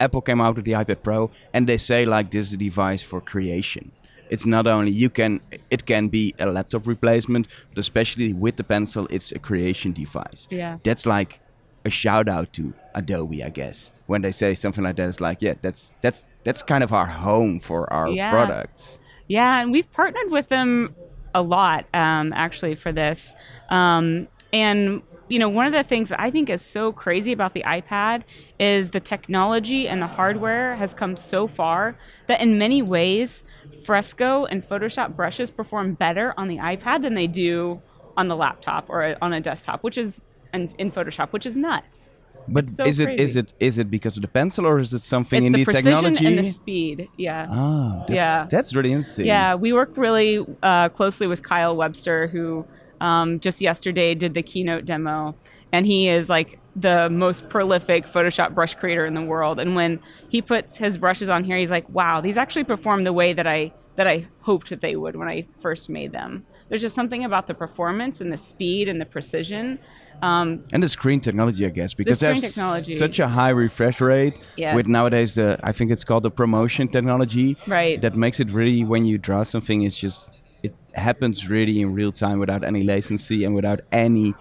[0.00, 3.02] Apple came out with the iPad Pro, and they say like this is a device
[3.02, 3.92] for creation.
[4.30, 8.64] It's not only you can it can be a laptop replacement, but especially with the
[8.64, 10.46] pencil, it's a creation device.
[10.50, 10.78] Yeah.
[10.82, 11.40] That's like
[11.84, 13.92] a shout out to Adobe, I guess.
[14.06, 17.06] When they say something like that, it's like, yeah, that's that's that's kind of our
[17.06, 18.30] home for our Yeah.
[18.30, 18.98] products.
[19.28, 20.94] Yeah, and we've partnered with them
[21.34, 23.34] a lot, um, actually, for this.
[23.68, 27.54] Um, and you know, one of the things that I think is so crazy about
[27.54, 28.22] the iPad
[28.58, 33.44] is the technology and the hardware has come so far that in many ways,
[33.84, 37.80] Fresco and Photoshop brushes perform better on the iPad than they do
[38.16, 40.20] on the laptop or on a desktop, which is
[40.52, 42.16] in, in Photoshop, which is nuts.
[42.48, 43.38] But so is it is crazy.
[43.40, 45.64] it is it because of the pencil or is it something It's in the the,
[45.64, 46.26] precision technology?
[46.26, 47.08] and the speed.
[47.16, 47.46] Yeah.
[47.48, 48.46] Ah, that's, Yeah.
[48.50, 49.26] that's really interesting.
[49.26, 52.66] Yeah, we work really uh, closely with Kyle Webster, who
[53.00, 55.34] um, just yesterday did the keynote demo,
[55.72, 59.58] and he is like the most prolific Photoshop brush creator in the world.
[59.58, 63.12] And when he puts his brushes on here, he's like, "Wow, these actually perform the
[63.12, 66.80] way that I that I hoped that they would when I first made them." There's
[66.82, 69.78] just something about the performance and the speed and the precision.
[70.22, 72.94] Um, And the screen technology, I guess, because technology.
[72.96, 74.76] such a high refresh rate Yes.
[74.76, 77.56] with nowadays the I think it's called the ProMotion technology.
[77.66, 78.00] Right.
[78.02, 80.30] That makes it really when you draw something, it's just
[80.62, 84.34] it happens really in real time without any latency and without any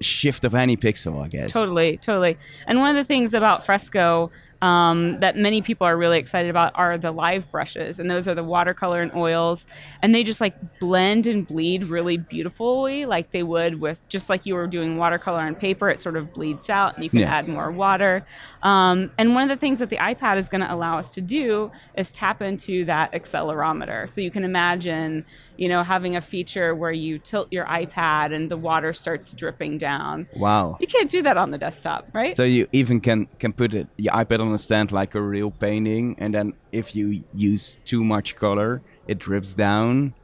[0.00, 1.52] shift of any pixel, I guess.
[1.52, 2.36] Totally, totally.
[2.66, 4.30] And one of the things about Fresco
[4.62, 8.34] um, that many people are really excited about are the live brushes, and those are
[8.34, 9.66] the watercolor and oils,
[10.00, 14.46] and they just like blend and bleed really beautifully, like they would with just like
[14.46, 15.90] you were doing watercolor on paper.
[15.90, 17.34] It sort of bleeds out, and you can Yeah.
[17.34, 18.24] add more water.
[18.62, 21.20] Um, and one of the things that the iPad is going to allow us to
[21.20, 24.08] do is tap into that accelerometer.
[24.08, 28.50] So you can imagine, you know, having a feature where you tilt your iPad and
[28.50, 30.26] the water starts dripping down.
[30.36, 30.76] Wow.
[30.80, 32.34] You can't do that on the desktop, right?
[32.34, 35.50] So you even can can put it your iPad on a stand like a real
[35.50, 40.14] painting, and then if you use too much color, it drips down.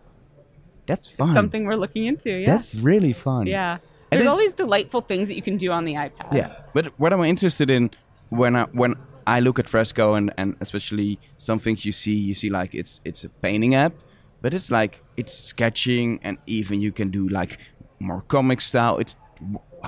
[0.87, 1.33] That's fun.
[1.35, 2.31] Something we're looking into.
[2.31, 2.47] Yeah.
[2.47, 3.47] That's really fun.
[3.47, 3.79] yeah.
[4.11, 6.33] There's all these delightful things that you can do on the iPad.
[6.33, 7.93] Yeah, but what I'm interested in
[8.31, 12.35] when I when I look at Fresco and and especially some things you see, you
[12.35, 13.93] see like it's it's a painting app,
[14.41, 17.59] but it's like it's sketching and even you can do like
[17.99, 18.99] more comic style.
[18.99, 19.17] It's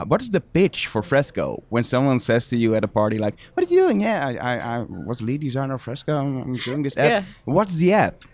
[0.06, 3.36] what is the pitch for Fresco when someone says to you at a party like,
[3.54, 6.16] "What are you doing?" Yeah, I I, I was lead designer of Fresco.
[6.16, 7.10] I'm, I'm doing this app.
[7.10, 7.22] Yeah.
[7.44, 8.24] What's the app?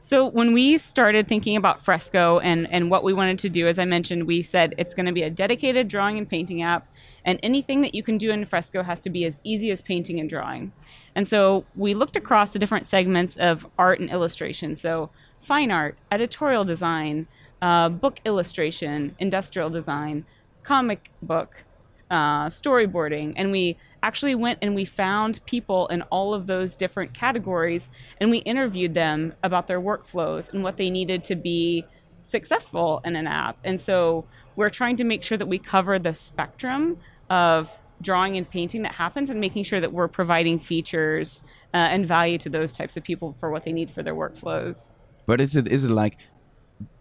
[0.00, 3.78] So when we started thinking about Fresco and, and what we wanted to do, as
[3.78, 6.88] I mentioned, we said it's going to be a dedicated drawing and painting app,
[7.24, 10.18] and anything that you can do in Fresco has to be as easy as painting
[10.20, 10.72] and drawing.
[11.14, 14.76] And so we looked across the different segments of art and illustration.
[14.76, 17.26] So fine art, editorial design,
[17.62, 20.24] uh, book illustration, industrial design,
[20.62, 21.64] comic book,
[22.10, 27.12] uh, storyboarding, and we actually went and we found people in all of those different
[27.12, 27.88] categories
[28.20, 31.84] and we interviewed them about their workflows and what they needed to be
[32.22, 33.58] successful in an app.
[33.64, 34.24] And so
[34.56, 36.98] we're trying to make sure that we cover the spectrum
[37.28, 41.42] of drawing and painting that happens and making sure that we're providing features
[41.74, 44.94] uh, and value to those types of people for what they need for their workflows.
[45.28, 46.16] But is it is it like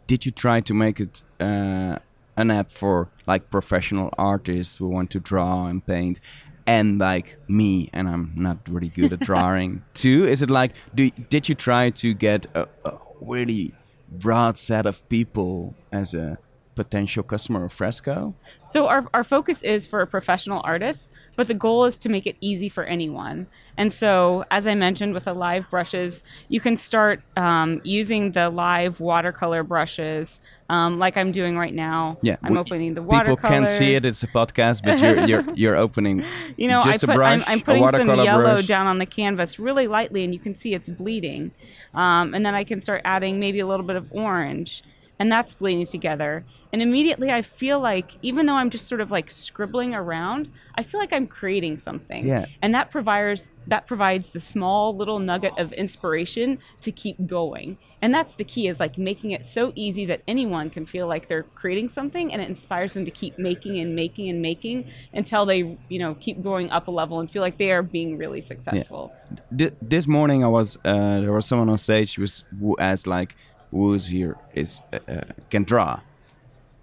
[0.06, 1.96] did you try to make it uh,
[2.36, 6.20] an app for like professional artists who want to draw and paint
[6.66, 10.26] and like me and i'm not really good at drawing too?
[10.26, 13.74] Is it like do, did you try to get a, a really
[14.12, 16.38] broad set of people as a
[16.78, 18.34] potential customer of Fresco?
[18.68, 22.26] So our, our focus is for a professional artists, but the goal is to make
[22.26, 23.48] it easy for anyone.
[23.78, 28.50] And so, as I mentioned with the live brushes, you can start um, using the
[28.50, 32.18] live watercolor brushes, um, like I'm doing right now.
[32.22, 33.38] Yeah, I'm we- opening the watercolors.
[33.38, 36.24] People can't see it; it's a podcast, but you're you're, you're opening.
[36.58, 38.68] You know, just I put, a brush, I'm, I'm putting some yellow brush.
[38.68, 41.52] down on the canvas really lightly, and you can see it's bleeding.
[41.94, 44.84] Um, and then I can start adding maybe a little bit of orange,
[45.20, 46.46] and that's bleeding together.
[46.74, 50.84] And immediately I feel like, even though I'm just sort of like scribbling around, I
[50.84, 52.28] feel like I'm creating something.
[52.28, 52.46] Yeah.
[52.62, 57.78] And that provides that provides the small little nugget of inspiration to keep going.
[58.02, 61.28] And that's the key is like making it so easy that anyone can feel like
[61.28, 65.46] they're creating something and it inspires them to keep making and making and making until
[65.46, 68.42] they, you know, keep going up a level and feel like they are being really
[68.42, 69.14] successful.
[69.58, 73.08] Th- this morning I was uh, there was someone on stage who was who asked
[73.08, 73.36] like
[73.72, 76.00] who's here is uh, uh, can draw,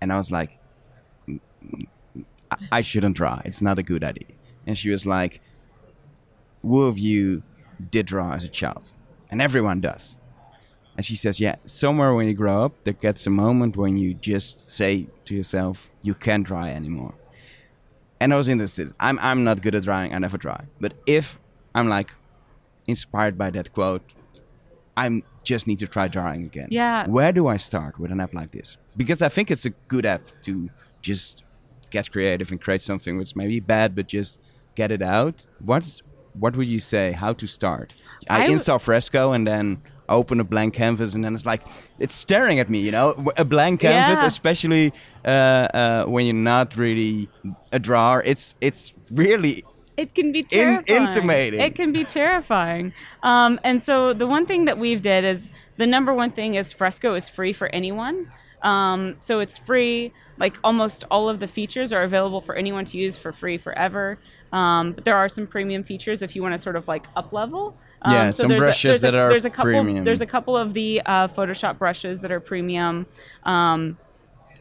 [0.01, 0.59] and I was like,
[1.29, 1.87] "Mm, mm,
[2.51, 3.40] I, I shouldn't draw.
[3.44, 4.29] It's not a good idea.
[4.66, 5.40] And she was like,
[6.62, 7.42] who of you
[7.90, 8.92] did draw as a child?
[9.31, 10.16] And everyone does.
[10.97, 14.14] And she says, yeah, somewhere when you grow up, there gets a moment when you
[14.14, 17.14] just say to yourself, you can't draw anymore.
[18.20, 18.94] And I was interested.
[19.01, 20.14] I'm I'm not good at drawing.
[20.14, 20.59] I never draw.
[20.81, 21.38] But if
[21.75, 22.14] I'm like
[22.87, 24.03] inspired by that quote,
[24.97, 26.69] I just need to try drawing again.
[26.71, 27.07] Yeah.
[27.07, 28.77] Where do I start with an app like this?
[28.97, 30.71] Because I think it's a good app to
[31.03, 31.43] just
[31.91, 34.41] get creative and create something which may be bad, but just
[34.75, 35.47] get it out.
[35.61, 36.03] What's
[36.35, 37.13] what would you say?
[37.13, 37.95] How to start?
[38.29, 41.63] I, I w- install Fresco and then open a blank canvas, and then it's like
[41.99, 42.81] it's staring at me.
[42.81, 44.27] You know, a blank canvas, Yeah.
[44.27, 44.93] especially
[45.25, 47.29] uh, uh, when you're not really
[47.73, 48.23] a drawer.
[48.25, 49.65] It's it's really
[49.97, 50.85] It can be terrifying.
[51.07, 51.61] intimating.
[51.61, 52.93] It can be terrifying.
[53.23, 56.73] Um, and so the one thing that we've did is the number one thing is
[56.73, 58.31] Fresco is free for anyone.
[58.63, 60.13] Um, so it's free.
[60.39, 64.19] Like almost all of the features are available for anyone to use for free forever.
[64.53, 67.33] Um, but there are some premium features if you want to sort of like up
[67.33, 67.77] level.
[68.03, 70.03] Um, Yeah, some there's a- brushes there's a- that are there's a couple, premium.
[70.05, 73.07] There's a couple of the uh, Photoshop brushes that are premium.
[73.45, 73.99] Um,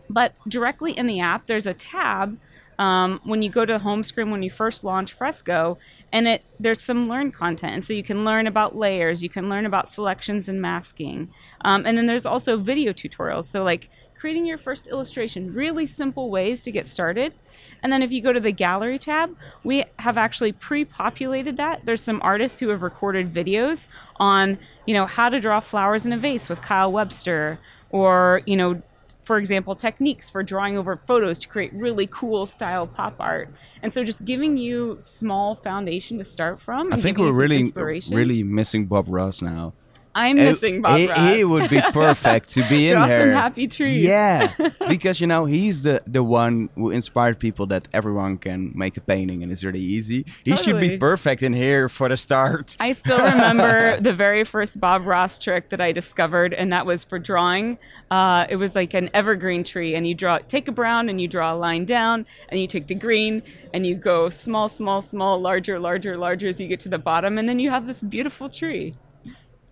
[0.10, 2.38] but directly in the app, there's a tab
[2.80, 5.78] um, when you go to the home screen when you first launch Fresco,
[6.12, 9.50] and it there's some learn content, and so you can learn about layers, you can
[9.50, 11.30] learn about selections and masking,
[11.62, 13.46] um, and then there's also video tutorials.
[13.46, 13.90] So like
[14.24, 17.34] creating your first illustration, really simple ways to get started.
[17.82, 21.84] And then if you go to the gallery tab, we have actually pre-populated that.
[21.84, 26.14] There's some artists who have recorded videos on you know how to draw flowers in
[26.14, 27.60] a vase with Kyle Webster,
[27.90, 28.82] or you know
[29.24, 33.54] for example, techniques for drawing over photos to create really cool style pop art.
[33.82, 36.94] And so just giving you small foundation to start from.
[36.94, 37.72] I think we're really
[38.12, 39.74] really missing Bob Ross now.
[40.16, 41.36] I'm Uh, missing Bob he, Ross.
[41.36, 43.20] he would be perfect to be in Draw here.
[43.22, 44.04] some happy trees.
[44.04, 44.54] Yeah,
[44.88, 49.02] because you know he's the the one who inspired people that everyone can make a
[49.02, 50.26] painting and it's really easy.
[50.46, 52.78] He should be perfect in here for the start.
[52.80, 57.04] I still remember the very first Bob Ross trick that I discovered, and that was
[57.04, 57.78] for drawing.
[58.12, 61.28] Uh, it was like an evergreen tree, and you draw, take a brown, and you
[61.28, 63.42] draw a line down, and you take the green,
[63.74, 67.38] and you go small, small, small, larger, larger, larger as you get to the bottom,
[67.40, 68.94] and then you have this beautiful tree.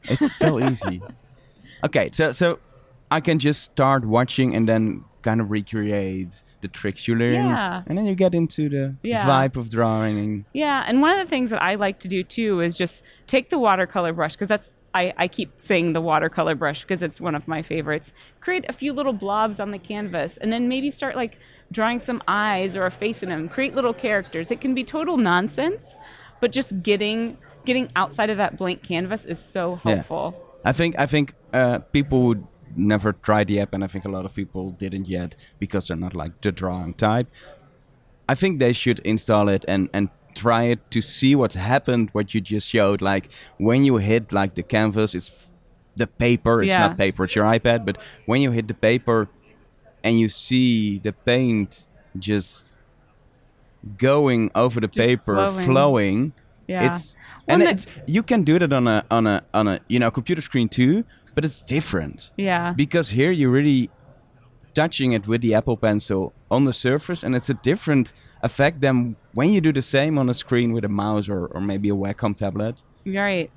[0.10, 1.02] It's so easy.
[1.84, 2.60] Okay, so so
[3.10, 7.82] I can just start watching and then kind of recreate the tricks you learn, Yeah.
[7.88, 9.26] and then you get into the Yeah.
[9.28, 10.18] vibe of drawing.
[10.20, 13.04] And Yeah, and one of the things that I like to do too is just
[13.28, 17.22] take the watercolor brush because that's I, I keep saying the watercolor brush because it's
[17.22, 18.12] one of my favorites.
[18.42, 21.40] Create a few little blobs on the canvas and then maybe start like
[21.72, 23.48] drawing some eyes or a face in them.
[23.48, 24.52] Create little characters.
[24.52, 25.98] It can be total nonsense,
[26.42, 29.96] but just getting getting outside of that blank canvas is so Yeah.
[29.96, 30.36] helpful.
[30.64, 34.10] I think I think uh, people would never try the app, and I think a
[34.10, 37.28] lot of people didn't yet because they're not like the drawing type.
[38.30, 42.10] I think they should install it and and try it to see what happened.
[42.14, 45.32] What you just showed, like when you hit like the canvas, it's
[45.98, 46.62] the paper.
[46.62, 46.88] It's Yeah.
[46.88, 47.26] not paper.
[47.26, 47.86] It's your iPad.
[47.86, 49.28] But when you hit the paper
[50.04, 51.86] and you see the paint
[52.18, 52.74] just
[53.98, 55.66] going over the Just paper, flowing.
[55.66, 56.34] flowing.
[56.68, 56.86] Yeah.
[56.96, 57.16] It's
[57.48, 60.42] and it's you can do that on a on a on a you know computer
[60.42, 61.04] screen too,
[61.36, 62.74] but it's different yeah.
[62.76, 63.90] because here you're really
[64.74, 68.14] touching it with the Apple Pencil on the surface, and it's a different
[68.44, 71.62] effect than when you do the same on a screen with a mouse or, or
[71.62, 72.76] maybe a Wacom tablet.
[73.06, 73.52] Right.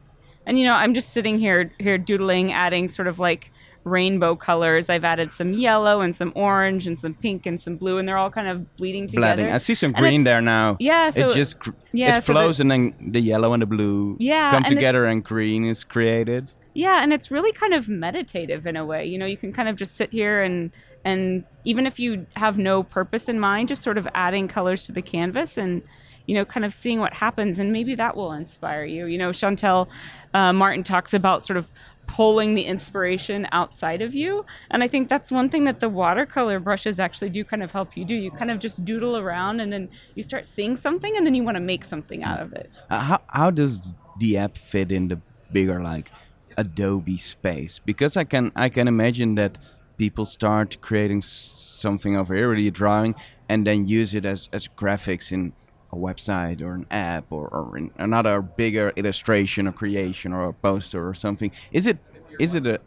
[0.46, 3.50] And you know, I'm just sitting here here doodling, adding sort of like
[3.84, 4.88] rainbow colors.
[4.88, 8.16] I've added some yellow and some orange and some pink and some blue, and they're
[8.16, 9.36] all kind of bleeding together.
[9.36, 9.52] Bleeding.
[9.52, 10.76] I see some green there now.
[10.80, 11.56] Yeah, so it just
[11.92, 14.66] yeah, it so flows the- and then the yellow and the blue Yeah, come and
[14.66, 16.50] together and green is created.
[16.72, 19.04] Yeah, and it's really kind of meditative in a way.
[19.06, 20.72] You know, you can kind of just sit here and
[21.04, 24.92] and even if you have no purpose in mind, just sort of adding colors to
[24.92, 25.82] the canvas and
[26.26, 29.04] you know, kind of seeing what happens, and maybe that will inspire you.
[29.04, 29.88] You know, Shantell
[30.32, 31.68] uh, Martin talks about sort of
[32.06, 36.60] pulling the inspiration outside of you, and I think that's one thing that the watercolor
[36.60, 38.14] brushes actually do kind of help you do.
[38.14, 41.42] You kind of just doodle around, and then you start seeing something, and then you
[41.42, 42.70] want to make something out of it.
[42.90, 45.20] Uh, how, how does the app fit in the
[45.52, 46.10] bigger like
[46.56, 47.78] Adobe space?
[47.78, 49.58] Because I can I can imagine that
[49.96, 53.14] people start creating something over here, really a drawing,
[53.48, 55.52] and then use it as, as graphics in
[55.94, 60.52] a website or an app or, or in another bigger illustration or creation or a
[60.52, 61.50] poster or something.
[61.72, 61.98] Is it
[62.38, 62.80] is it a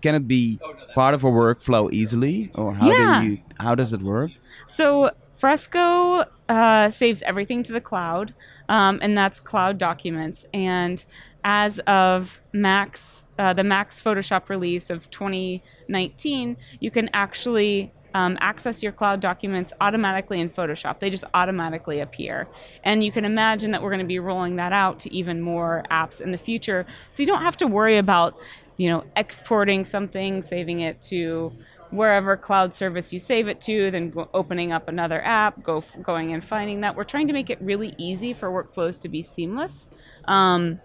[0.00, 0.58] can it be
[0.94, 3.20] part of a workflow easily or how Yeah.
[3.20, 4.30] do you how does it work?
[4.68, 8.34] So Fresco uh, saves everything to the cloud,
[8.68, 10.46] um, and that's cloud documents.
[10.54, 11.04] And
[11.42, 18.82] as of Max, uh, the Max Photoshop release of 2019, you can actually um, access
[18.82, 21.00] your cloud documents automatically in Photoshop.
[21.00, 22.48] They just automatically appear.
[22.84, 25.84] And you can imagine that we're going to be rolling that out to even more
[25.90, 26.86] apps in the future.
[27.10, 28.38] So you don't have to worry about,
[28.76, 31.52] you know, exporting something, saving it to
[31.90, 36.42] wherever cloud service you save it to, then opening up another app, go going and
[36.42, 36.96] finding that.
[36.96, 39.90] We're trying to make it really easy for workflows to be seamless.
[40.24, 40.80] Um,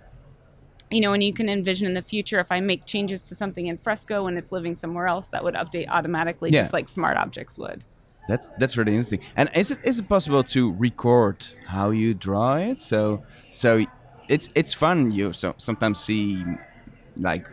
[0.91, 3.67] you know, and you can envision in the future if I make changes to something
[3.67, 6.61] in Fresco and it's living somewhere else, that would update automatically, Yeah.
[6.61, 7.83] just like smart objects would.
[8.27, 9.21] That's that's really interesting.
[9.35, 12.79] And is it is it possible to record how you draw it?
[12.79, 13.85] So so
[14.27, 15.09] it's it's fun.
[15.11, 16.43] You so sometimes see
[17.19, 17.47] like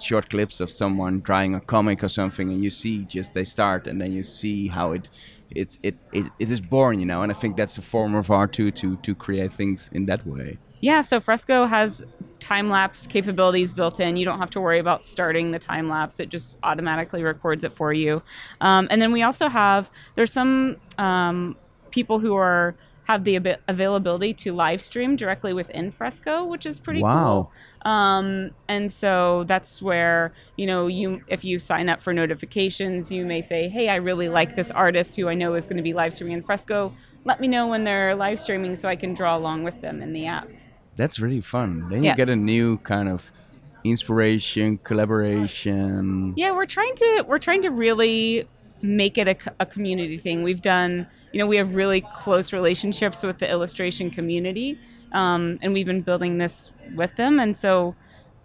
[0.00, 3.86] short clips of someone drawing a comic or something, and you see just they start,
[3.86, 5.10] and then you see how it
[5.50, 6.98] it it it, it is born.
[6.98, 9.90] You know, and I think that's a form of art too to to create things
[9.92, 10.58] in that way.
[10.82, 12.04] Yeah, so Fresco has
[12.40, 14.16] time lapse capabilities built in.
[14.16, 17.72] You don't have to worry about starting the time lapse; it just automatically records it
[17.72, 18.20] for you.
[18.60, 21.56] Um, and then we also have there's some um,
[21.92, 22.74] people who are
[23.04, 27.50] have the abi- availability to live stream directly within Fresco, which is pretty Wow.
[27.82, 27.90] cool.
[27.92, 33.24] Um, and so that's where you know you if you sign up for notifications, you
[33.24, 35.92] may say, "Hey, I really like this artist who I know is going to be
[35.92, 36.92] live streaming in Fresco.
[37.24, 40.12] Let me know when they're live streaming so I can draw along with them in
[40.12, 40.48] the app."
[40.96, 41.88] That's really fun.
[41.90, 42.10] Then Yeah.
[42.10, 43.30] you get a new kind of
[43.84, 46.34] inspiration, collaboration.
[46.36, 48.48] Yeah, we're trying to we're trying to really
[48.82, 50.42] make it a, a community thing.
[50.42, 54.78] We've done, you know, we have really close relationships with the illustration community,
[55.12, 57.38] um, and we've been building this with them.
[57.38, 57.94] And so,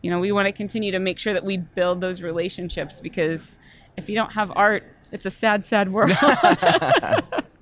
[0.01, 3.57] you know, we want to continue to make sure that we build those relationships because
[3.97, 6.11] if you don't have art, it's a sad, sad world.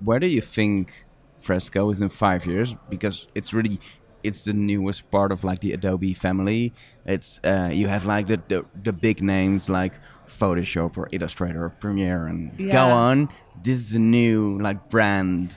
[0.04, 1.06] where do you think
[1.40, 2.74] Fresco is in five years?
[2.90, 3.80] Because it's really,
[4.26, 6.72] it's the newest part of like the Adobe family.
[7.04, 9.94] It's uh, you have like the, the the big names like
[10.26, 13.28] Photoshop or Illustrator or Premiere and go on.
[13.62, 15.54] This is a new like brand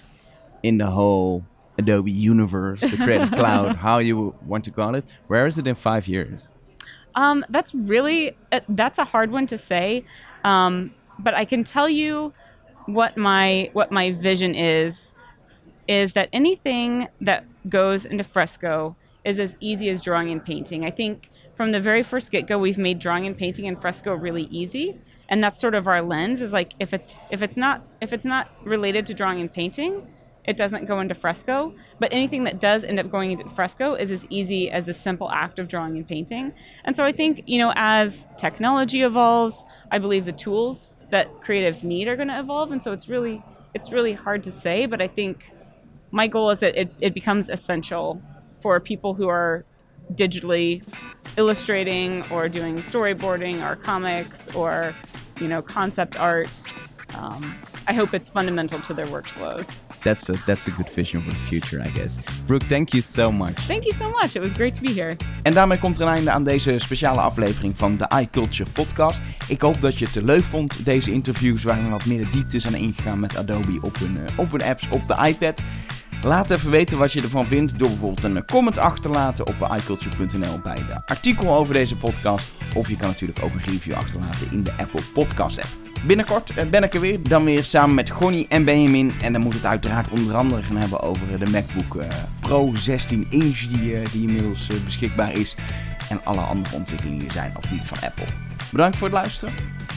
[0.63, 1.43] in the whole
[1.78, 5.05] Adobe universe, the Creative Cloud, how you want to call it.
[5.28, 6.49] Where is it in five years?
[7.15, 10.05] Um, that's really uh, that's a hard one to say,
[10.43, 12.34] um, but I can tell you
[12.86, 15.13] what my what my vision is
[15.88, 20.86] is that anything that goes into fresco is as easy as drawing and painting.
[20.86, 24.13] I think from the very first get go, we've made drawing and painting and fresco
[24.13, 24.97] really easy,
[25.28, 26.41] and that's sort of our lens.
[26.41, 30.07] Is like if it's if it's not if it's not related to drawing and painting,
[30.45, 31.74] it doesn't go into fresco.
[31.99, 35.30] But anything that does end up going into fresco is as easy as a simple
[35.32, 36.53] act of drawing and painting.
[36.86, 41.84] And so I think you know as technology evolves, I believe the tools that creatives
[41.84, 43.43] need are going to evolve, and so it's really
[43.74, 44.86] it's really hard to say.
[44.86, 45.51] But I think
[46.12, 48.22] my goal is that it, it becomes essential
[48.62, 49.64] for people who are
[50.16, 50.82] digitally
[51.38, 54.95] illustrating or doing storyboarding or comics or
[55.39, 56.49] you know concept art
[57.16, 57.55] um,
[57.88, 59.64] i hope it's fundamental to their workflow
[60.01, 62.18] That's a that's a good vision for the future, I guess.
[62.47, 63.57] Brooke, thank you so much.
[63.68, 66.07] thank you so much it was great to be here En daarmee komt er een
[66.14, 69.22] einde aan deze speciale aflevering van de iCulture podcast.
[69.47, 72.60] Ik hoop dat je het leuk vond, deze interviews waarin we wat meer de diepte
[72.60, 75.62] zijn ingegaan met Adobe op hun, eh, op hun apps op de iPad.
[76.24, 79.76] Laat even weten wat je ervan vindt door bijvoorbeeld een comment achter te laten op
[79.78, 82.49] iculture.nl bij de artikel over deze podcast.
[82.76, 85.89] Of je kan natuurlijk ook een review achterlaten in de Apple Podcast app.
[86.05, 89.13] Binnenkort eh, ben ik er weer, dan weer samen met Gonnie en Benjamin.
[89.22, 92.09] En dan moet het uiteraard onder andere gaan hebben over de MacBook eh,
[92.39, 95.55] Pro 16 inch die, eh, die inmiddels beschikbaar is.
[96.09, 98.26] En alle andere ontwikkelingen zijn of niet van Apple.
[98.72, 99.53] Bedankt voor het luisteren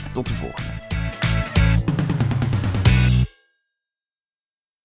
[0.07, 0.71] en tot de volgende.